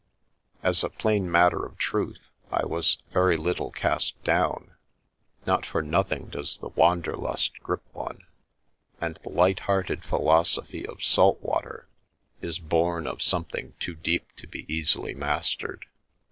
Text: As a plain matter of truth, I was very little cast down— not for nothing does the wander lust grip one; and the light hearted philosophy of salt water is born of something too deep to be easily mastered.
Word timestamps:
As 0.63 0.83
a 0.83 0.89
plain 0.89 1.29
matter 1.29 1.63
of 1.63 1.77
truth, 1.77 2.31
I 2.51 2.65
was 2.65 2.97
very 3.13 3.37
little 3.37 3.69
cast 3.69 4.19
down— 4.23 4.71
not 5.45 5.63
for 5.63 5.83
nothing 5.83 6.25
does 6.31 6.57
the 6.57 6.69
wander 6.69 7.15
lust 7.15 7.59
grip 7.59 7.83
one; 7.93 8.25
and 8.99 9.19
the 9.21 9.29
light 9.29 9.59
hearted 9.59 10.03
philosophy 10.03 10.87
of 10.87 11.03
salt 11.03 11.39
water 11.43 11.87
is 12.41 12.57
born 12.57 13.05
of 13.05 13.21
something 13.21 13.75
too 13.79 13.93
deep 13.93 14.35
to 14.37 14.47
be 14.47 14.65
easily 14.67 15.13
mastered. 15.13 15.85